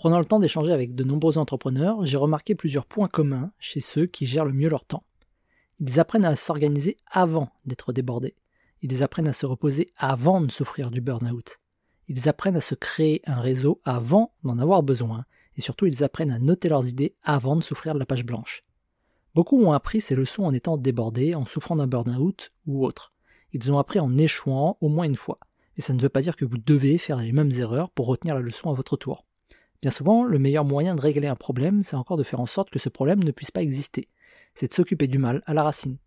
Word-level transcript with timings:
prenant 0.00 0.18
le 0.18 0.24
temps 0.24 0.38
d'échanger 0.38 0.72
avec 0.72 0.94
de 0.94 1.04
nombreux 1.04 1.36
entrepreneurs, 1.36 2.06
j'ai 2.06 2.16
remarqué 2.16 2.54
plusieurs 2.54 2.86
points 2.86 3.06
communs 3.06 3.52
chez 3.58 3.80
ceux 3.80 4.06
qui 4.06 4.24
gèrent 4.24 4.46
le 4.46 4.54
mieux 4.54 4.70
leur 4.70 4.86
temps. 4.86 5.04
Ils 5.78 6.00
apprennent 6.00 6.24
à 6.24 6.36
s'organiser 6.36 6.96
avant 7.10 7.50
d'être 7.66 7.92
débordés. 7.92 8.34
Ils 8.80 9.02
apprennent 9.02 9.28
à 9.28 9.34
se 9.34 9.44
reposer 9.44 9.92
avant 9.98 10.40
de 10.40 10.50
souffrir 10.50 10.90
du 10.90 11.02
burn-out. 11.02 11.58
Ils 12.08 12.30
apprennent 12.30 12.56
à 12.56 12.62
se 12.62 12.74
créer 12.74 13.20
un 13.26 13.42
réseau 13.42 13.78
avant 13.84 14.32
d'en 14.42 14.58
avoir 14.58 14.82
besoin. 14.82 15.26
Et 15.58 15.60
surtout, 15.60 15.84
ils 15.84 16.02
apprennent 16.02 16.30
à 16.30 16.38
noter 16.38 16.70
leurs 16.70 16.88
idées 16.88 17.14
avant 17.22 17.54
de 17.54 17.62
souffrir 17.62 17.92
de 17.92 17.98
la 17.98 18.06
page 18.06 18.24
blanche. 18.24 18.62
Beaucoup 19.34 19.62
ont 19.62 19.72
appris 19.72 20.00
ces 20.00 20.14
leçons 20.14 20.44
en 20.44 20.54
étant 20.54 20.78
débordés, 20.78 21.34
en 21.34 21.44
souffrant 21.44 21.76
d'un 21.76 21.86
burn-out 21.86 22.52
ou 22.66 22.86
autre. 22.86 23.12
Ils 23.52 23.70
ont 23.70 23.78
appris 23.78 24.00
en 24.00 24.16
échouant 24.16 24.78
au 24.80 24.88
moins 24.88 25.04
une 25.04 25.16
fois. 25.16 25.40
Et 25.76 25.82
ça 25.82 25.92
ne 25.92 26.00
veut 26.00 26.08
pas 26.08 26.22
dire 26.22 26.36
que 26.36 26.46
vous 26.46 26.56
devez 26.56 26.96
faire 26.96 27.18
les 27.18 27.32
mêmes 27.32 27.52
erreurs 27.52 27.90
pour 27.90 28.06
retenir 28.06 28.34
la 28.34 28.40
leçon 28.40 28.70
à 28.70 28.72
votre 28.72 28.96
tour. 28.96 29.26
Bien 29.82 29.90
souvent, 29.90 30.24
le 30.24 30.38
meilleur 30.38 30.64
moyen 30.64 30.94
de 30.94 31.00
régler 31.02 31.26
un 31.26 31.36
problème, 31.36 31.82
c'est 31.82 31.96
encore 31.96 32.16
de 32.16 32.22
faire 32.22 32.40
en 32.40 32.46
sorte 32.46 32.70
que 32.70 32.78
ce 32.78 32.88
problème 32.88 33.22
ne 33.22 33.30
puisse 33.30 33.50
pas 33.50 33.62
exister. 33.62 34.08
C'est 34.54 34.68
de 34.68 34.74
s'occuper 34.74 35.06
du 35.06 35.18
mal 35.18 35.42
à 35.46 35.52
la 35.54 35.62
racine. 35.62 35.98